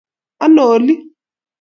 Ano 0.45 0.63
oli 0.75 0.93